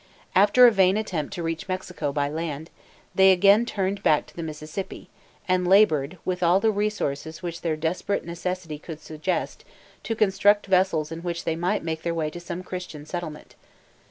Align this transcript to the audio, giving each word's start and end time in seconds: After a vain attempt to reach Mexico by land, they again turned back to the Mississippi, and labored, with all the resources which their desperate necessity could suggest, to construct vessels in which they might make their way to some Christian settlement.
After 0.33 0.65
a 0.65 0.71
vain 0.71 0.97
attempt 0.97 1.31
to 1.33 1.43
reach 1.43 1.67
Mexico 1.67 2.11
by 2.11 2.27
land, 2.27 2.71
they 3.13 3.31
again 3.31 3.67
turned 3.67 4.01
back 4.01 4.25
to 4.25 4.35
the 4.35 4.41
Mississippi, 4.41 5.09
and 5.47 5.67
labored, 5.67 6.17
with 6.25 6.41
all 6.41 6.59
the 6.59 6.71
resources 6.71 7.43
which 7.43 7.61
their 7.61 7.75
desperate 7.75 8.25
necessity 8.25 8.79
could 8.79 8.99
suggest, 8.99 9.63
to 10.01 10.15
construct 10.15 10.65
vessels 10.65 11.11
in 11.11 11.19
which 11.21 11.43
they 11.43 11.55
might 11.55 11.83
make 11.83 12.01
their 12.01 12.15
way 12.15 12.31
to 12.31 12.39
some 12.39 12.63
Christian 12.63 13.05
settlement. 13.05 13.53